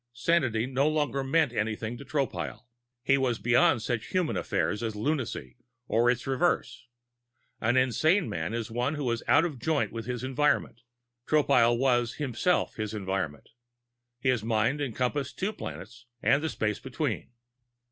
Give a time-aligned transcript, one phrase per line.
[0.13, 2.63] Sanity no longer meant anything to Tropile.
[3.03, 6.87] He was beyond such human affairs as lunacy or its reverse.
[7.59, 10.81] An insane man is one who is out of joint with his environment.
[11.27, 13.49] Tropile was himself his environment.
[14.19, 17.29] His mind encompassed two planets and the space between.